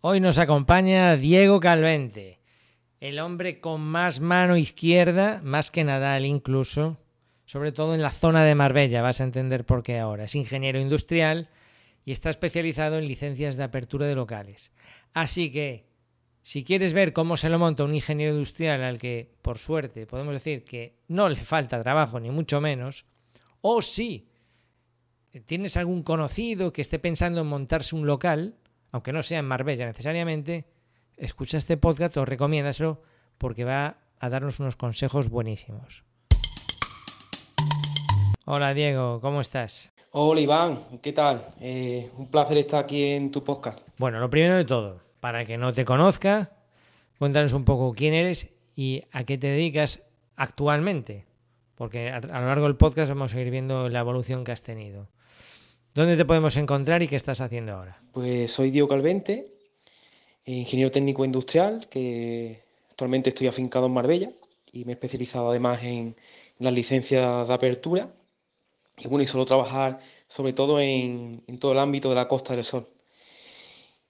[0.00, 2.38] Hoy nos acompaña Diego Calvente,
[3.00, 6.98] el hombre con más mano izquierda, más que Nadal incluso,
[7.46, 10.26] sobre todo en la zona de Marbella, vas a entender por qué ahora.
[10.26, 11.48] Es ingeniero industrial
[12.04, 14.70] y está especializado en licencias de apertura de locales.
[15.14, 15.88] Así que,
[16.42, 20.32] si quieres ver cómo se lo monta un ingeniero industrial al que, por suerte, podemos
[20.32, 23.04] decir que no le falta trabajo, ni mucho menos,
[23.62, 24.28] o si
[25.44, 28.54] tienes algún conocido que esté pensando en montarse un local,
[28.92, 30.66] aunque no sea en Marbella necesariamente,
[31.16, 33.02] escucha este podcast o recomiéndaselo
[33.38, 36.04] porque va a darnos unos consejos buenísimos.
[38.44, 39.92] Hola Diego, ¿cómo estás?
[40.12, 41.42] Hola Iván, ¿qué tal?
[41.60, 43.78] Eh, un placer estar aquí en tu podcast.
[43.98, 46.50] Bueno, lo primero de todo, para que no te conozca,
[47.18, 50.00] cuéntanos un poco quién eres y a qué te dedicas
[50.34, 51.26] actualmente,
[51.74, 55.08] porque a, lo largo del podcast vamos a ir viendo la evolución que has tenido.
[55.94, 58.00] ¿Dónde te podemos encontrar y qué estás haciendo ahora?
[58.12, 59.52] Pues soy Diego Calvente,
[60.46, 64.30] ingeniero técnico industrial, que actualmente estoy afincado en Marbella
[64.72, 66.14] y me he especializado además en
[66.58, 68.08] las licencias de apertura
[68.98, 72.64] y bueno, y suelo trabajar sobre todo en, todo el ámbito de la Costa del
[72.64, 72.88] Sol.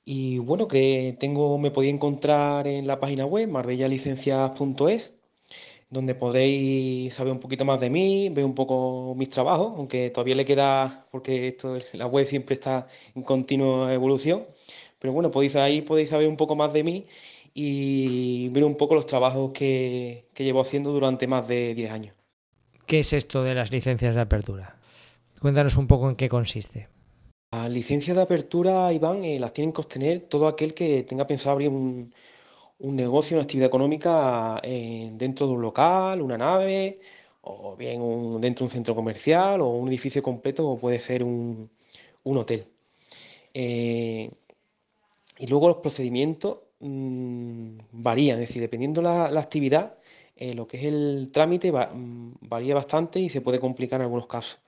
[0.04, 5.17] Y bueno, que tengo, me podía encontrar en la página web marbellalicencias.es
[5.90, 10.34] donde podréis saber un poquito más de mí, ver un poco mis trabajos, aunque todavía
[10.34, 14.44] le queda, porque esto, la web siempre está en continua evolución.
[14.98, 17.06] Pero bueno, podéis ahí podéis saber un poco más de mí
[17.54, 22.14] y ver un poco los trabajos que, llevo haciendo durante más de 10 años.
[22.86, 24.76] ¿Qué es esto de las licencias de apertura?
[25.40, 26.88] Cuéntanos un poco en qué consiste.
[27.52, 31.52] Las licencias de apertura, Iván, eh, las tienen que obtener todo aquel que tenga pensado
[31.52, 32.12] abrir un,
[32.80, 37.00] un negocio, una actividad económica eh, dentro de un local, una nave,
[37.42, 38.00] o bien
[38.40, 41.70] dentro de un centro comercial, o un edificio completo, o puede ser un,
[42.24, 42.66] hotel.
[43.54, 44.30] Eh,
[45.38, 49.98] y luego los procedimientos mm, varían, es decir, dependiendo la, la actividad,
[50.36, 54.26] eh, lo que es el trámite mm, varía bastante y se puede complicar en algunos
[54.28, 54.60] casos.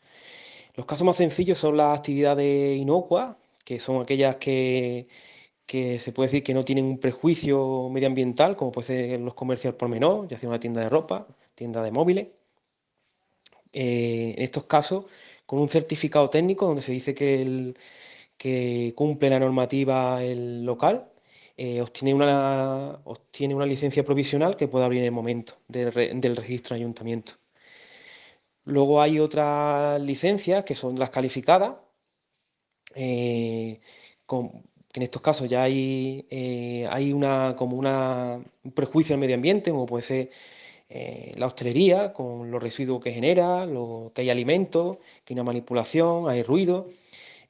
[0.74, 5.08] Los casos más sencillos son las actividades inocuas, que son aquellas que
[5.70, 9.74] que se puede decir que no tienen un prejuicio medioambiental, como puede ser los comercios
[9.76, 12.26] por menor, ya sea una tienda de ropa, tienda de móviles.
[13.72, 15.04] Eh, en estos casos,
[15.46, 17.74] con un certificado técnico donde se dice que,
[18.96, 21.08] cumple la normativa el local,
[21.56, 25.92] eh, obtiene, una, obtiene una licencia provisional que puede abrir en el momento del,
[26.36, 27.34] registro de ayuntamiento.
[28.64, 31.76] Luego hay otras licencias que son las calificadas,
[32.96, 33.80] eh,
[34.26, 39.20] con, que en estos casos ya hay, eh, hay una, como una, un prejuicio al
[39.20, 40.30] medio ambiente, como puede ser
[40.88, 45.44] eh, la hostelería, con los residuos que genera, lo, que hay alimentos, que hay una
[45.44, 46.88] manipulación, hay ruido.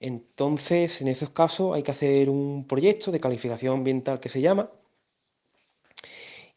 [0.01, 4.71] Entonces, en esos casos hay que hacer un proyecto de calificación ambiental que se llama.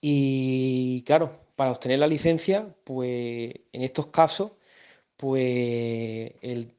[0.02, 4.52] Y claro, para obtener la licencia, pues en estos casos,
[5.18, 6.34] pues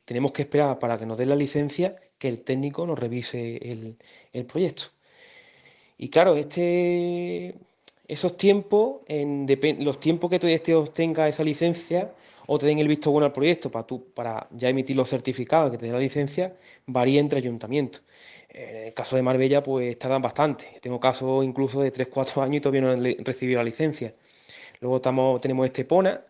[0.04, 3.56] tenemos que esperar para que nos den la licencia que el técnico nos revise
[4.32, 4.84] el, proyecto.
[5.98, 7.54] Y claro, este,
[8.08, 9.46] esos tiempos, en,
[9.80, 10.48] los tiempos que tú
[10.78, 12.12] obtenga esa licencia
[12.46, 15.70] o te den el visto bueno al proyecto para, tú, para ya emitir los certificados
[15.70, 18.02] que te den la licencia, varía entre ayuntamientos.
[18.48, 20.78] En el caso de Marbella, pues tardan bastante.
[20.80, 24.14] Tengo casos incluso de 3-4 años y todavía no han recibido la licencia.
[24.80, 26.24] Luego estamos, tenemos Estepona,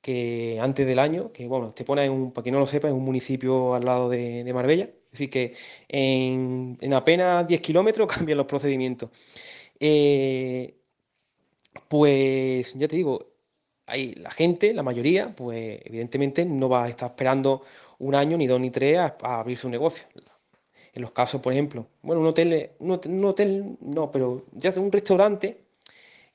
[0.00, 2.94] que antes del año, que bueno, Estepona, es un, para quien no lo sepa, es
[2.94, 5.54] un municipio al lado de Marbella, es decir, que
[5.88, 9.10] en, apenas 10 kilómetros cambian los procedimientos.
[9.80, 10.74] Eh,
[11.88, 13.26] pues ya te digo,
[13.86, 17.62] hay la gente, la mayoría, pues evidentemente no va a estar esperando
[17.98, 20.06] un año, ni dos, ni tres a, abrir su negocio.
[20.92, 25.58] En los casos, por ejemplo, bueno, un hotel, un hotel, no, pero ya un restaurante,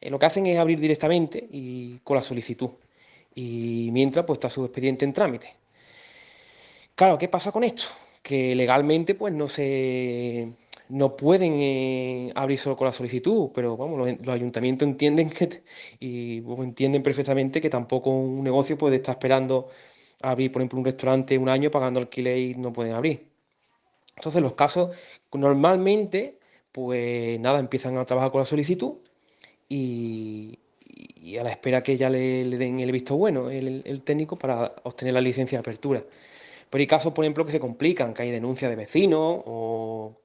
[0.01, 2.69] eh, lo que hacen es abrir directamente y con la solicitud.
[3.35, 5.55] Y mientras, pues está su expediente en trámite.
[6.95, 7.85] Claro, ¿qué pasa con esto?
[8.23, 10.53] Que legalmente pues no se
[10.89, 15.63] no pueden eh, abrir solo con la solicitud, pero vamos, los, ayuntamientos entienden que
[15.99, 19.69] y entienden perfectamente que tampoco un negocio puede estar esperando
[20.21, 23.27] abrir, por ejemplo, un restaurante un año pagando alquiler y no pueden abrir.
[24.15, 24.95] Entonces, los casos
[25.33, 26.39] normalmente,
[26.71, 28.95] pues nada, empiezan a trabajar con la solicitud
[29.69, 30.59] y,
[31.39, 35.21] a la espera que ya le, den el visto bueno el técnico para obtener la
[35.21, 36.03] licencia de apertura.
[36.73, 40.17] Pero hay casos, por ejemplo, que se complican, que hay denuncias de vecinos o,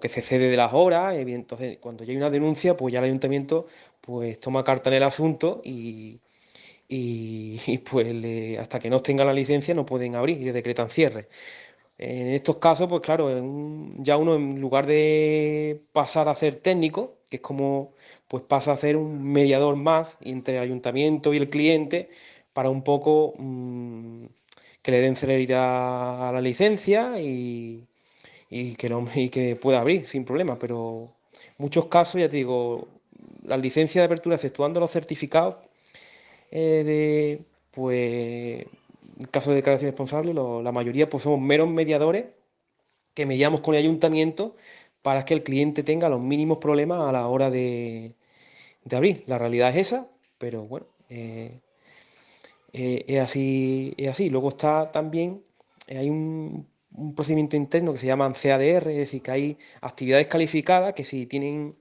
[0.00, 1.16] que se cede de las horas.
[1.16, 3.66] Y entonces, cuando ya hay una denuncia, pues ya el ayuntamiento
[4.00, 6.20] pues toma carta en el asunto y,
[7.90, 11.28] pues hasta que no tengan la licencia no pueden abrir y decretan cierre.
[11.98, 13.28] En estos casos, pues claro,
[13.98, 17.94] ya uno en lugar de pasar a ser técnico, que es como
[18.28, 22.08] pues pasa a ser un mediador más entre el ayuntamiento y el cliente
[22.52, 24.26] para un poco mm,
[24.88, 27.86] que le den celeridad a la licencia y,
[28.48, 30.58] que pueda abrir sin problema.
[30.58, 31.12] Pero
[31.58, 32.88] muchos casos, ya te digo,
[33.42, 35.56] las licencias de apertura, exceptuando los certificados,
[36.50, 38.64] eh, de, pues
[39.20, 42.24] en caso de declaración responsable, la mayoría pues somos meros mediadores
[43.12, 44.56] que mediamos con el ayuntamiento
[45.02, 48.14] para que el cliente tenga los mínimos problemas a la hora de,
[48.90, 49.22] abrir.
[49.26, 50.08] La realidad es esa,
[50.38, 51.60] pero bueno, eh,
[52.72, 54.30] eh, es, así, es así.
[54.30, 55.42] Luego está también,
[55.86, 56.66] eh, hay un,
[57.14, 61.76] procedimiento interno que se llama CADR, es decir, que hay actividades calificadas que si tienen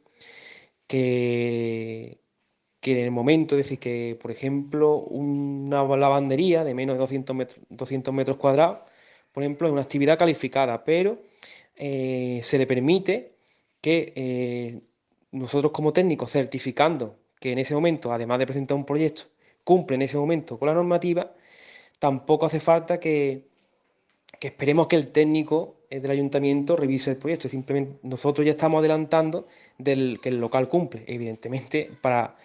[0.88, 2.20] que,
[2.80, 7.36] que en el momento, es decir, que por ejemplo una lavandería de menos de 200
[7.36, 8.80] metros, 200 metros cuadrados,
[9.32, 11.22] por ejemplo, es una actividad calificada, pero
[11.76, 13.36] eh, se le permite
[13.82, 14.82] que
[15.32, 19.26] nosotros como técnicos certificando que en ese momento, además de presentar un proyecto,
[19.68, 21.34] cumple en ese momento con la normativa,
[22.00, 23.48] tampoco hace falta que,
[24.40, 27.50] esperemos que el técnico del ayuntamiento revise el proyecto.
[27.50, 29.46] Simplemente nosotros ya estamos adelantando
[29.78, 31.04] del que el local cumple.
[31.08, 32.38] Evidentemente, para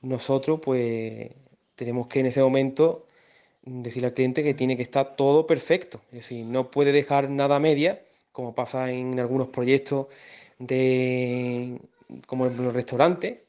[0.00, 1.30] nosotros pues
[1.76, 3.06] tenemos que en ese momento
[3.64, 6.00] decirle al cliente que tiene que estar todo perfecto.
[6.06, 8.02] Es decir, no puede dejar nada media,
[8.32, 10.06] como pasa en algunos proyectos
[10.58, 11.78] de
[12.26, 13.40] como en los restaurantes,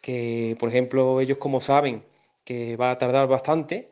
[0.00, 2.02] que por ejemplo ellos como saben
[2.44, 3.90] que va a tardar bastante,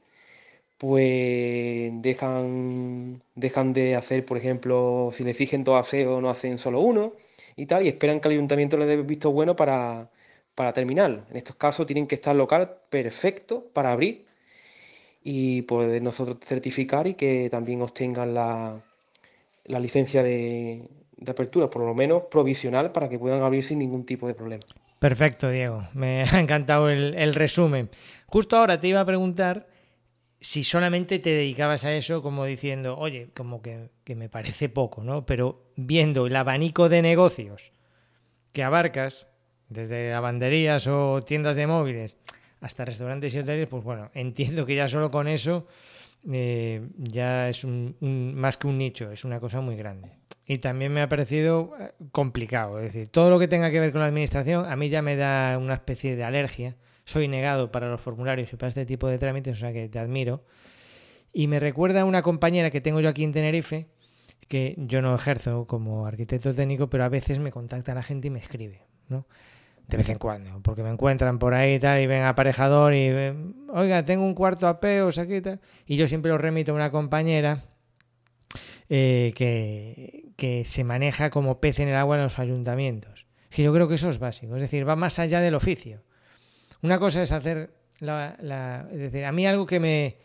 [0.79, 6.81] pues dejan, dejan de hacer, por ejemplo, si le fijen dos aseos, no hacen solo
[6.81, 7.15] uno
[7.57, 10.11] y tal, y esperan que el ayuntamiento les dé visto bueno para,
[10.55, 11.27] para terminar.
[11.31, 14.27] En estos casos tienen que estar local perfecto para abrir
[15.23, 18.83] y poder nosotros certificar y que también obtengan la,
[19.65, 20.89] la licencia de,
[21.27, 24.63] apertura, por lo menos provisional, para que puedan abrir sin ningún tipo de problema.
[25.03, 25.89] Perfecto, Diego.
[25.95, 27.91] Me ha encantado el, resumen.
[28.27, 29.67] Justo ahora te iba a preguntar
[30.41, 35.03] si solamente te dedicabas a eso, como diciendo, oye, como que, que me parece poco,
[35.03, 35.27] ¿no?
[35.27, 37.73] Pero viendo el abanico de negocios
[38.53, 39.27] que abarcas,
[39.69, 42.17] desde lavanderías o tiendas de móviles
[42.61, 45.67] hasta restaurantes y hoteles, pues bueno, entiendo que ya solo con eso
[46.31, 47.97] eh, ya es un,
[48.37, 50.13] más que un nicho, es una cosa muy grande.
[50.53, 53.91] Y también me ha parecido eh, complicado, es decir, todo lo que tenga que ver
[53.91, 56.77] con la administración a mí ya me da una especie de alergia.
[57.05, 59.99] Soy negado para los formularios y para este tipo de trámites, o sea que te
[59.99, 60.45] admiro.
[61.33, 63.89] Y me recuerda a una compañera que tengo yo aquí en Tenerife,
[64.47, 68.31] que yo no ejerzo como arquitecto técnico, pero a veces me contacta la gente y
[68.31, 69.27] me escribe, ¿no?
[69.89, 73.11] de vez en cuando, porque me encuentran por ahí y tal, y ven aparejador y
[73.11, 75.37] ven, oiga, tengo un cuarto a peos aquí
[75.87, 77.65] y y yo siempre lo remito a una compañera
[78.95, 83.27] eh, que, que, se maneja como pez en el agua en los ayuntamientos.
[83.51, 86.03] Que yo creo que eso es básico, es decir, va más allá del oficio.
[86.81, 90.17] Una cosa es hacer la, es decir, a mí algo que me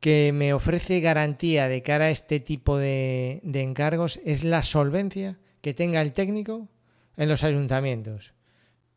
[0.00, 5.38] que me ofrece garantía de cara a este tipo de, de encargos es la solvencia
[5.62, 6.68] que tenga el técnico
[7.16, 8.34] en los ayuntamientos.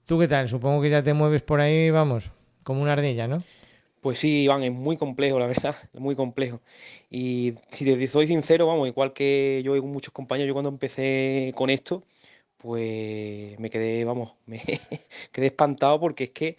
[0.05, 0.49] ¿Tú qué tal?
[0.49, 2.31] Supongo que ya te mueves por ahí, vamos,
[2.63, 3.41] como una ardilla, ¿no?
[4.07, 6.61] Pues sí, Iván, es muy complejo, la verdad, muy complejo.
[7.11, 11.51] Y si te soy sincero, vamos, igual que yo y muchos compañeros, yo cuando empecé
[11.57, 12.05] con esto,
[12.57, 14.61] pues me quedé, vamos, me
[15.33, 16.57] quedé espantado porque es que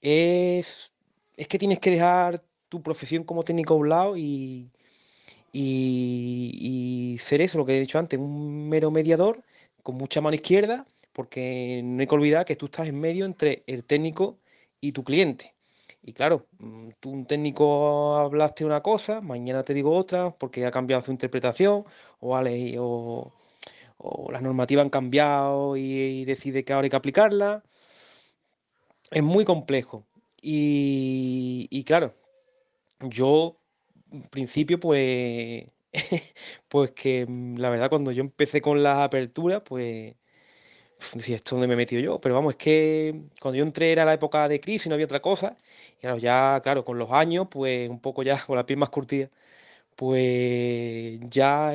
[0.00, 0.92] es,
[1.36, 4.70] es que tienes que dejar tu profesión como técnico a un lado y,
[5.52, 9.42] y, y ser eso, lo que he dicho antes, un mero mediador
[9.82, 13.62] con mucha mano izquierda porque no hay que olvidar que tú estás en medio entre
[13.66, 14.38] el técnico
[14.80, 15.57] y tu cliente.
[16.02, 20.70] Y claro, mm, tú un técnico hablaste una cosa, mañana te digo otra, porque ha
[20.70, 21.84] cambiado su interpretación,
[22.20, 23.32] o, vale, o,
[24.40, 27.62] normativas han cambiado y, decide que ahora hay que aplicarla.
[29.10, 30.06] Es muy complejo.
[30.40, 32.14] Y, y claro,
[33.00, 33.60] yo,
[34.12, 35.66] en principio, pues,
[36.68, 40.16] pues que mm, la verdad, cuando yo empecé con las aperturas, pues
[41.14, 42.20] decía, ¿esto dónde me he metido yo?
[42.20, 45.20] Pero vamos, es que cuando yo entré era la época de crisis, no había otra
[45.20, 45.56] cosa.
[45.98, 48.90] Y claro, ya, claro, con los años, pues un poco ya con la piel más
[48.90, 49.30] curtida,
[49.96, 51.72] pues ya,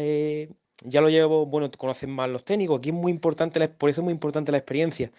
[0.86, 2.80] ya lo llevo, bueno, conocen más los técnicos.
[2.80, 5.12] Aquí es muy importante, por eso es muy importante la experiencia.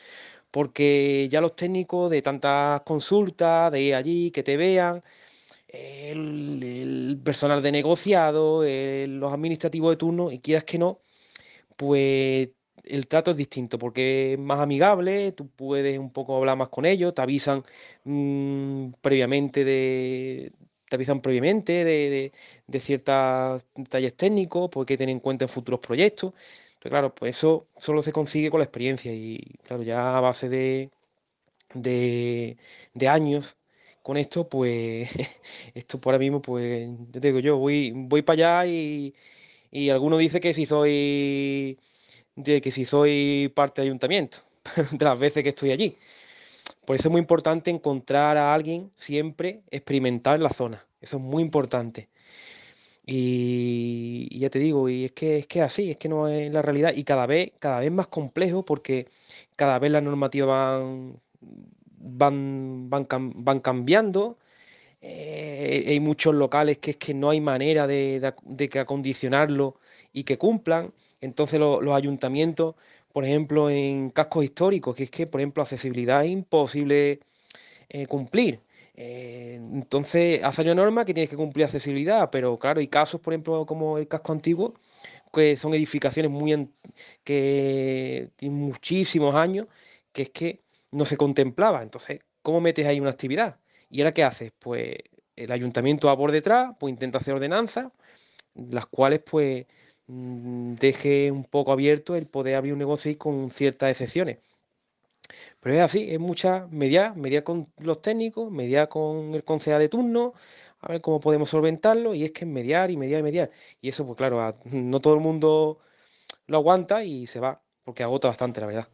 [0.51, 5.03] Porque ya los técnicos de tantas consultas, de ir allí, que te vean,
[5.69, 11.01] el, personal de negociado, los administrativos de turno, y quieras que no,
[11.77, 12.51] pues
[12.87, 16.87] el trato es distinto porque es más amigable, tú puedes un poco hablar más con
[16.87, 17.65] ellos, te avisan
[18.05, 20.53] mm, previamente de...
[20.89, 22.33] te avisan previamente de,
[22.67, 26.33] de, ciertos detalles técnicos, porque tener en cuenta en futuros proyectos.
[26.75, 30.49] Entonces, claro, pues eso solo se consigue con la experiencia y, claro, ya a base
[30.49, 30.91] de,
[31.75, 32.57] de,
[32.95, 33.57] de años
[34.03, 35.11] con esto, pues
[35.75, 39.15] esto por ahora mismo, pues te digo yo, voy, voy para allá y,
[39.71, 41.79] y alguno dice que si soy
[42.37, 44.39] de que si soy parte del ayuntamiento,
[44.93, 45.97] de las veces que estoy allí.
[46.85, 50.87] Por eso es muy importante encontrar a alguien siempre experimentar en la zona.
[51.01, 52.09] Eso es muy importante.
[53.07, 56.63] Y, ya te digo, y es que es que así, es que no es la
[56.63, 56.93] realidad.
[56.95, 59.09] Y cada vez, cada vez más complejo porque
[59.57, 60.83] cada vez las normativas
[61.99, 63.07] van, van,
[63.45, 64.39] van, cambiando.
[65.03, 68.35] Eh, hay muchos locales que es que no hay manera de,
[68.71, 69.79] que acondicionarlo
[70.13, 70.93] y que cumplan.
[71.25, 72.75] Entonces los ayuntamientos
[73.15, 77.21] por ejemplo, en cascos históricos, que es que, por ejemplo, accesibilidad es imposible
[77.89, 78.61] eh, cumplir.
[78.97, 83.33] Eh, entonces, hace una norma que tienes que cumplir accesibilidad, pero claro, hay casos, por
[83.35, 84.75] ejemplo, como el casco antiguo,
[85.33, 86.69] que son edificaciones muy
[87.25, 89.69] que tienen muchísimos años,
[90.13, 91.83] que es que no se contemplaba.
[91.85, 93.59] Entonces, ¿cómo metes ahí una actividad?
[93.91, 94.53] ¿Y ahora qué haces?
[94.59, 94.97] Pues
[95.37, 97.93] el ayuntamiento va por detrás, pues intenta hacer ordenanzas,
[98.55, 99.67] las cuales pues
[100.07, 104.39] deje un poco abierto el poder abrir un negocio con ciertas excepciones.
[105.61, 109.89] Pero es así, es mucha mediar, mediar con los técnicos, mediar con el concejal de
[109.89, 110.35] turno,
[110.81, 113.51] a ver cómo podemos solventarlo, y es que es mediar y mediar y mediar.
[113.81, 115.79] Y eso, pues claro, no todo el mundo
[116.47, 118.89] lo aguanta y se va, porque agota bastante, la verdad.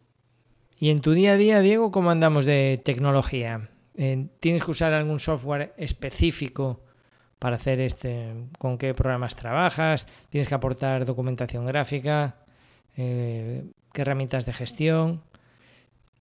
[0.78, 3.68] Y en tu día a día, Diego, ¿cómo andamos de tecnología?
[3.96, 6.80] Eh, ¿Tienes que usar algún software específico
[7.40, 12.36] para hacer este, con qué programas trabajas, tienes que aportar documentación gráfica,
[12.98, 15.22] eh, qué herramientas de gestión.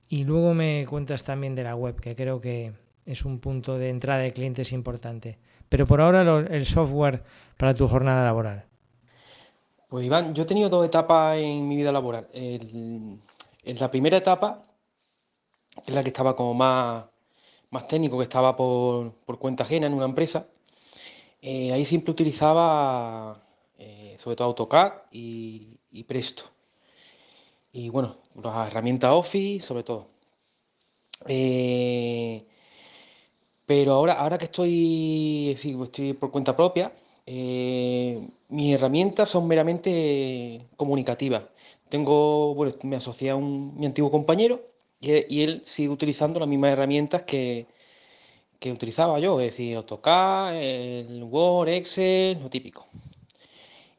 [0.07, 2.71] Y luego me cuentas también de la web, que creo que
[3.05, 5.37] es un punto de entrada de clientes importante.
[5.67, 7.21] Pero por ahora el software
[7.57, 8.63] para tu jornada laboral.
[9.89, 12.27] Pues Iván, yo he tenido dos etapas en mi vida laboral.
[12.31, 13.19] en
[13.65, 14.63] la primera etapa,
[15.85, 17.03] es la que estaba como más,
[17.71, 20.47] más técnico, que estaba por, por cuenta ajena en una empresa,
[21.41, 23.41] eh, ahí siempre utilizaba
[23.77, 25.77] eh, sobre todo AutoCAD y,
[26.07, 26.43] Presto.
[27.71, 30.07] Y bueno, las herramientas Office sobre todo.
[31.27, 32.45] Eh,
[33.65, 36.91] pero ahora, ahora que estoy, estoy por cuenta propia,
[37.25, 41.43] mis herramientas son meramente comunicativas.
[41.89, 44.61] Tengo, bueno, me asocié a un, mi antiguo compañero
[44.99, 47.67] y él sigue utilizando las mismas herramientas que,
[48.59, 52.87] que utilizaba yo, es decir, AutoCAD, el Word, Excel, lo típico.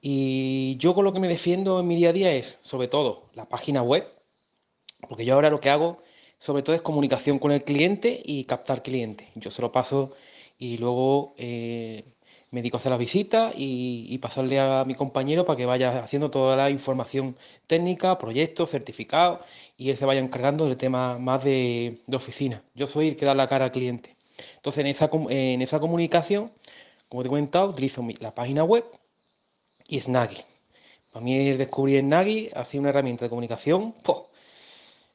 [0.02, 3.24] Y yo con lo que me defiendo en mi día a día es, sobre todo,
[3.34, 4.06] la página web,
[5.08, 6.02] porque yo ahora lo que hago,
[6.38, 9.28] sobre todo, es comunicación con el cliente y captar clientes.
[9.34, 10.14] Yo se lo paso
[10.58, 12.04] y luego eh,
[12.50, 16.30] me dedico a hacer las visitas y, pasarle a mi compañero para que vaya haciendo
[16.30, 17.36] toda la información
[17.66, 19.40] técnica, proyectos, certificados,
[19.76, 22.62] y él se vaya encargando del tema más de, de oficina.
[22.74, 24.16] Yo soy el que da la cara al cliente.
[24.56, 26.52] Entonces, en esa, en esa comunicación,
[27.08, 28.84] como te he comentado, utilizo la página web
[29.88, 30.42] y Snaggy.
[31.12, 33.94] Para mí descubrir Snaggy ha sido una herramienta de comunicación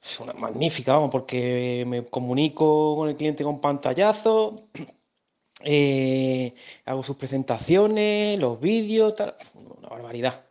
[0.05, 4.67] es una magnífica, vamos, porque me comunico con el cliente con pantallazo,
[5.63, 6.53] eh,
[6.85, 10.45] hago sus presentaciones, los vídeos, tal, una barbaridad.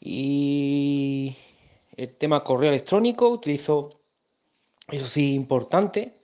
[0.00, 1.36] Y
[1.96, 3.90] el tema correo electrónico, utilizo,
[4.88, 6.14] eso sí, importante,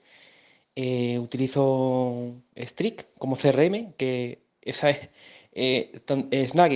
[0.79, 5.09] eh, utilizo Strict como CRM, que esa es
[5.53, 6.01] eh,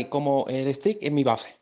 [0.10, 1.54] como el Strict es mi base.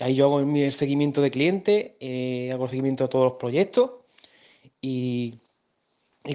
[0.00, 3.92] Ahí yo hago el seguimiento de cliente, eh, hago el seguimiento de todos los proyectos
[4.80, 5.38] y,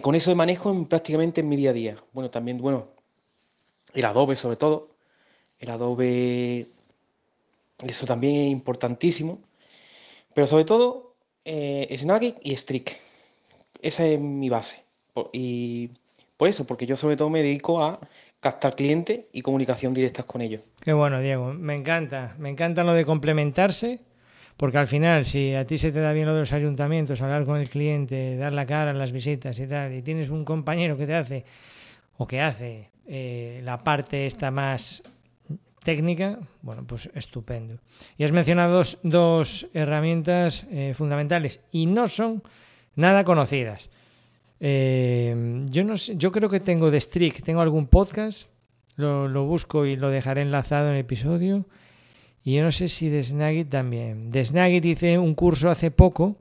[0.02, 1.98] con eso manejo prácticamente en mi día a día.
[2.14, 2.88] Bueno, también, bueno,
[3.94, 4.96] el Adobe sobre todo.
[5.60, 6.70] El Adobe,
[7.86, 9.40] eso también es importantísimo.
[10.34, 11.88] Pero sobre todo, eh,
[12.42, 12.92] y Strict.
[13.82, 14.85] Esa es mi base.
[15.34, 15.92] Y
[16.38, 18.00] por eso, porque yo sobre todo me dedico a
[18.40, 20.62] captar clientes y comunicación directa con ellos.
[20.82, 21.54] Qué bueno, Diego.
[21.54, 22.36] Me encanta.
[22.38, 24.02] Me encanta lo de complementarse,
[24.58, 27.46] porque al final, si a ti se te da bien lo de los ayuntamientos, hablar
[27.46, 30.98] con el cliente, dar la cara en las visitas y tal, y tienes un compañero
[30.98, 31.46] que te hace
[32.18, 35.04] o que hace eh, la parte esta más
[35.84, 37.78] técnica, bueno, pues estupendo.
[38.18, 42.42] Y has mencionado dos, herramientas eh, fundamentales y no son
[42.96, 43.92] nada conocidas.
[44.68, 48.50] Eh, yo, no sé, yo creo que tengo de Strict, tengo algún podcast,
[48.96, 51.66] lo, busco y lo dejaré enlazado en el episodio.
[52.44, 54.32] Y yo no sé si de Snagit también.
[54.32, 56.36] De Snagit hice un curso hace poco,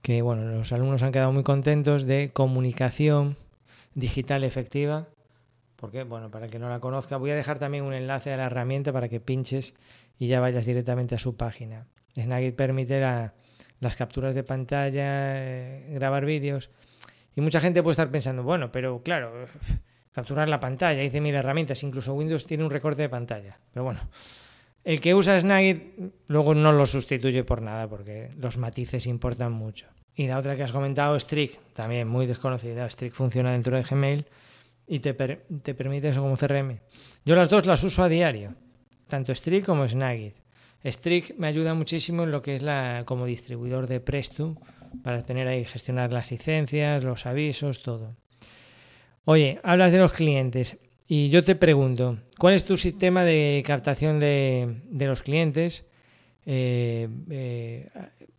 [0.00, 3.36] que bueno, los alumnos han quedado muy contentos, de comunicación
[3.94, 5.08] digital efectiva
[5.76, 8.36] porque, bueno, para el que no la conozca, voy a dejar también un enlace a
[8.36, 9.74] la herramienta para que pinches
[10.18, 11.86] y ya vayas directamente a su página.
[12.16, 12.98] Snagit permite
[13.80, 15.04] las capturas de pantalla,
[15.36, 16.70] eh, grabar vídeos.
[17.34, 19.46] Y mucha gente puede estar pensando, bueno, pero claro,
[20.12, 23.58] capturar la pantalla, hice mil herramientas, incluso Windows tiene un recorte de pantalla.
[23.72, 24.00] Pero bueno,
[24.84, 25.82] el que usa Snagit
[26.28, 29.86] luego no lo sustituye por nada porque los matices importan mucho.
[30.14, 32.88] Y la otra que has comentado, Strict, también muy desconocida.
[32.88, 34.24] Strict funciona dentro de Gmail
[34.86, 36.78] y te, te permite eso como CRM.
[37.24, 38.54] Yo las dos las uso a diario,
[39.08, 40.36] tanto Strict como Snagit.
[40.86, 44.56] Strict me ayuda muchísimo en lo que es la como distribuidor de Presto
[45.02, 48.14] para tener ahí gestionar las licencias, los avisos, todo.
[49.24, 50.78] Oye, hablas de los clientes
[51.08, 55.86] y yo te pregunto, ¿cuál es tu sistema de captación de, los clientes?
[56.44, 57.88] Eh, eh,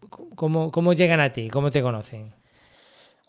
[0.10, 1.50] ¿cómo, llegan a ti?
[1.50, 2.34] ¿Cómo te conocen?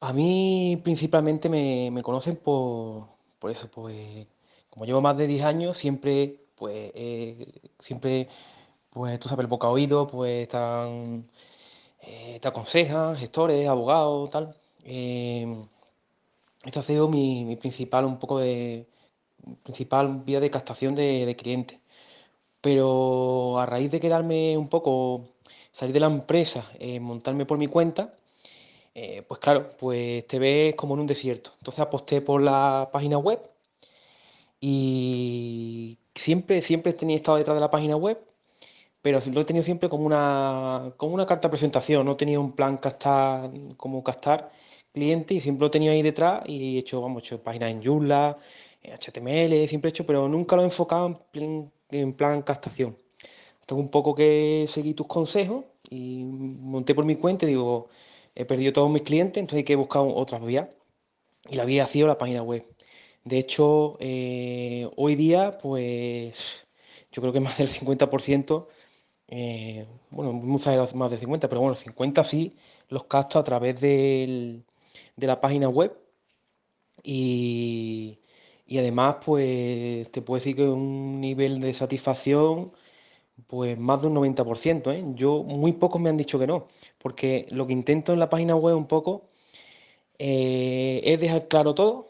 [0.00, 3.08] A mí principalmente me, conocen por,
[3.50, 4.26] eso, pues
[4.70, 8.28] como llevo más de 10 años, siempre, pues, eh, siempre
[8.98, 11.30] pues tú sabes, el boca oído, pues están,
[12.02, 14.56] eh, te aconsejan, gestores, abogados, tal.
[14.84, 15.46] Eh,
[16.64, 18.88] esta ha sido mi, principal, un poco de,
[19.62, 21.78] principal vía de captación de, clientes.
[22.60, 25.28] Pero a raíz de quedarme un poco,
[25.72, 28.14] salir de la empresa, eh, montarme por mi cuenta,
[28.94, 31.52] eh, pues claro, pues te ves como en un desierto.
[31.58, 33.40] Entonces aposté por la página web
[34.60, 38.27] y siempre, siempre tenía estado detrás de la página web
[39.02, 42.40] pero lo he tenido siempre como una, como una carta de presentación, no he tenido
[42.40, 44.50] un plan castar, como castar
[44.92, 47.70] cliente y siempre lo he tenido ahí detrás y he hecho, vamos, he hecho páginas
[47.70, 48.38] en Joomla,
[48.82, 52.96] en HTML, siempre he hecho, pero nunca lo he enfocado en plan, en plan castación.
[53.60, 57.88] Hasta un poco que seguí tus consejos y monté por mi cuenta y digo,
[58.34, 60.68] he perdido todos mis clientes, entonces hay que buscar otras vías.
[61.50, 62.66] Y la vía ha sido la página web.
[63.24, 66.66] De hecho, eh, hoy día, pues
[67.12, 68.68] yo creo que más del 50%
[69.28, 72.56] eh, bueno, muchas más de 50, pero bueno, 50 sí
[72.88, 74.62] los capto a través de
[75.16, 75.96] la página web
[77.02, 78.18] y,
[78.70, 82.72] además pues te puedo decir que un nivel de satisfacción
[83.46, 85.04] pues más de un 90%, ¿eh?
[85.14, 88.56] Yo, muy pocos me han dicho que no, porque lo que intento en la página
[88.56, 89.28] web un poco
[90.18, 92.08] eh, es dejar claro todo,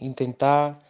[0.00, 0.80] intentar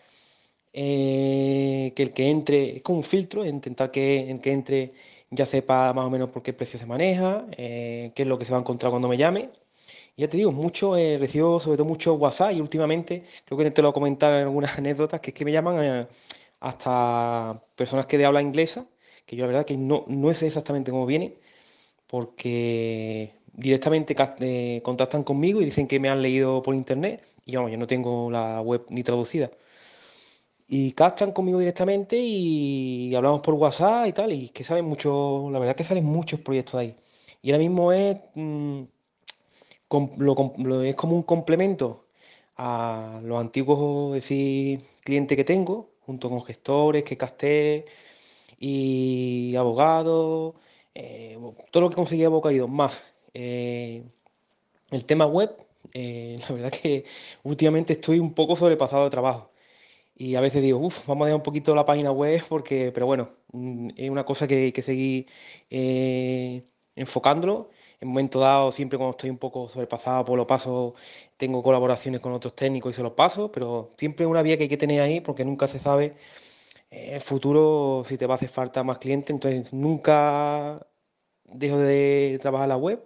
[0.73, 4.93] eh, que el que entre, es como un filtro, intentar que el que entre
[5.31, 8.45] ya sepa más o menos por qué precio se maneja, eh, qué es lo que
[8.45, 9.51] se va a encontrar cuando me llame.
[10.17, 13.71] Y ya te digo, mucho, eh, recibo sobre todo mucho WhatsApp y últimamente, creo que
[13.71, 16.09] te lo he comentado en algunas anécdotas, que es que me llaman
[16.61, 18.87] hasta personas que de habla inglesa,
[19.27, 21.37] que yo la verdad que no, no sé exactamente cómo viene,
[22.07, 24.15] porque directamente
[24.83, 28.31] contactan conmigo y dicen que me han leído por internet y vamos, yo no tengo
[28.31, 29.51] la web ni traducida
[30.73, 35.59] y captan conmigo directamente y hablamos por WhatsApp y tal, y que salen muchos, la
[35.59, 36.97] verdad que salen muchos proyectos ahí.
[37.43, 38.83] Y ahora mismo es, mm,
[40.85, 42.07] es como un complemento
[42.57, 47.87] a los antiguos decir, clientes que tengo, junto con gestores que casté
[48.59, 50.55] y abogados,
[50.95, 51.39] eh,
[51.73, 53.03] todo lo que conseguí boca ido más.
[53.35, 54.05] Eh,
[54.91, 55.57] el tema web,
[55.95, 57.05] eh, la verdad que
[57.45, 59.50] últimamente estoy un poco sobrepasado de trabajo.
[60.21, 63.07] Y a veces digo, uff, vamos a dejar un poquito la página web porque, pero
[63.07, 65.27] bueno, mm, es una cosa que hay que seguir
[65.71, 66.63] eh,
[66.95, 67.71] enfocándolo.
[68.01, 70.95] En momento dado, siempre cuando estoy un poco sobrepasado, por lo paso,
[71.39, 74.65] tengo colaboraciones con otros técnicos y se los paso, pero siempre es una vía que
[74.65, 76.17] hay que tener ahí porque nunca se sabe
[76.91, 79.35] en el futuro si te va a hacer falta más clientes.
[79.35, 80.87] Entonces, nunca
[81.45, 83.05] dejo de trabajar la web,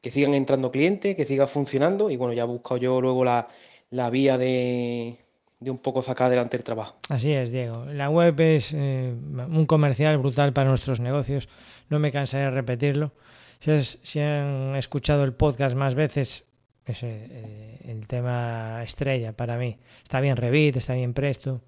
[0.00, 3.48] que sigan entrando clientes, que siga funcionando y bueno, ya he buscado yo luego la,
[3.90, 5.21] la vía de
[5.62, 6.96] de un poco sacar adelante el trabajo.
[7.08, 7.86] Así es, Diego.
[7.86, 11.48] La web es eh, un comercial brutal para nuestros negocios.
[11.88, 13.12] No me cansaré de repetirlo.
[13.60, 16.44] Si, han escuchado el podcast más veces,
[16.84, 19.78] es eh, el tema estrella para mí.
[20.02, 21.60] Está bien Revit, está bien Presto,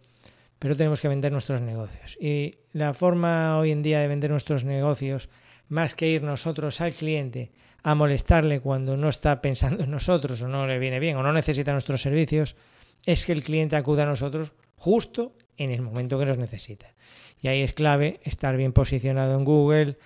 [0.58, 2.16] pero tenemos que vender nuestros negocios.
[2.20, 5.28] Y la forma hoy en día de vender nuestros negocios,
[5.68, 7.52] más que ir nosotros al cliente
[7.84, 11.32] a molestarle cuando no está pensando en nosotros o no le viene bien o no
[11.32, 12.56] necesita nuestros servicios,
[13.06, 16.94] es que el cliente acuda a nosotros justo en el momento que nos necesita.
[17.40, 19.98] Y ahí es clave estar bien posicionado en Google.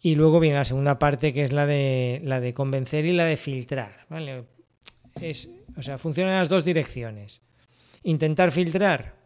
[0.00, 3.24] Y luego viene la segunda parte que es la de, la de convencer y la
[3.24, 4.06] de filtrar.
[4.08, 4.44] ¿vale?
[5.20, 7.42] Es, o sea, funcionan las dos direcciones.
[8.02, 9.18] Intentar filtrar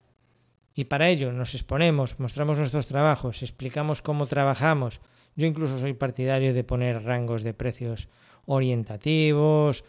[0.74, 5.00] y para ello nos exponemos, mostramos nuestros trabajos, explicamos cómo trabajamos.
[5.36, 8.08] Yo incluso soy partidario de poner rangos de precios
[8.46, 9.84] orientativos,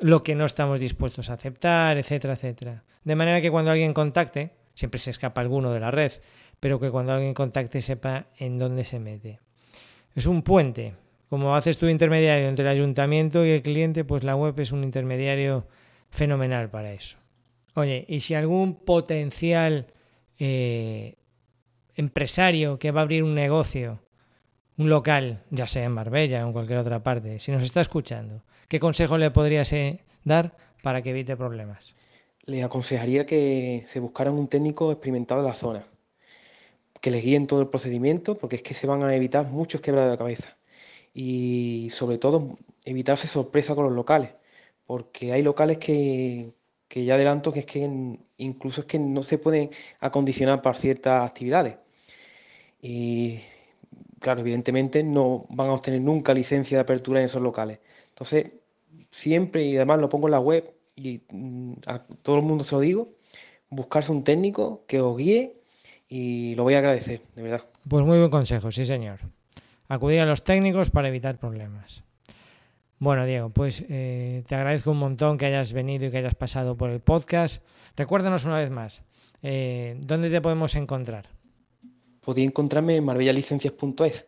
[0.00, 2.84] lo que no estamos dispuestos a aceptar, etcétera, etcétera.
[3.04, 6.12] De manera que cuando alguien contacte, siempre se escapa alguno de la red,
[6.60, 9.40] pero que cuando alguien contacte sepa en dónde se mete.
[10.14, 10.94] Es un puente.
[11.28, 14.84] Como haces tu intermediario entre el ayuntamiento y el cliente, pues la web es un
[14.84, 15.66] intermediario
[16.10, 17.18] fenomenal para eso.
[17.74, 19.88] Oye, y si algún potencial
[20.38, 21.16] eh,
[21.96, 24.00] empresario que va a abrir un negocio,
[24.76, 28.42] un local, ya sea en Marbella o en cualquier otra parte, si nos está escuchando,
[28.68, 31.94] ¿qué consejo le podrías eh, dar para que evite problemas?
[32.44, 35.86] Le aconsejaría que se buscaran un técnico experimentado en la zona,
[37.00, 40.10] que les guíen todo el procedimiento, porque es que se van a evitar muchos quebrados
[40.10, 40.56] de cabeza.
[41.14, 44.30] Y sobre todo, evitarse sorpresa con los locales,
[44.86, 46.52] porque hay locales que,
[46.88, 51.28] que ya adelanto que es que incluso es que no se pueden acondicionar para ciertas
[51.28, 51.76] actividades.
[52.80, 53.40] Y
[54.20, 57.80] claro, evidentemente no van a obtener nunca licencia de apertura en esos locales.
[58.14, 58.52] Entonces,
[59.10, 62.76] siempre, y además lo pongo en la web y mm, a todo el mundo se
[62.76, 63.08] lo digo,
[63.70, 65.56] buscarse un técnico que os guíe
[66.08, 67.64] y lo voy a agradecer, de verdad.
[67.88, 69.18] Pues muy buen consejo, sí señor.
[69.88, 72.04] Acudir a los técnicos para evitar problemas.
[73.00, 76.76] Bueno, Diego, pues eh, te agradezco un montón que hayas venido y que hayas pasado
[76.76, 77.62] por el podcast.
[77.96, 79.02] Recuérdanos una vez más,
[79.42, 81.28] eh, ¿dónde te podemos encontrar?
[82.20, 84.26] Podéis encontrarme en marbellalicencias.es.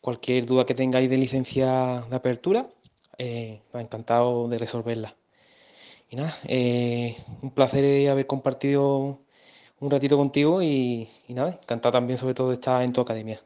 [0.00, 2.68] Cualquier duda que tengáis de licencia de apertura,
[3.18, 5.16] eh, encantado de resolverla.
[6.10, 6.34] Y nada,
[7.42, 9.20] un placer haber compartido
[9.80, 13.40] un ratito contigo y, y nada, encantado también sobre todo de estar en tu academia.